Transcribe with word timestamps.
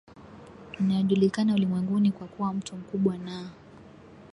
inayojulikana 0.79 1.53
ulimwenguni 1.55 2.11
kwa 2.11 2.27
kuwa 2.27 2.53
mto 2.53 2.77
mkubwa 2.77 3.17
na 3.17 3.49